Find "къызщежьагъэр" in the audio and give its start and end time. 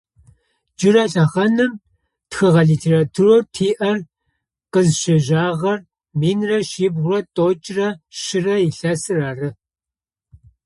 4.71-5.79